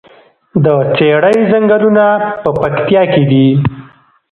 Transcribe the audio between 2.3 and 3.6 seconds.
په پکتیا کې دي؟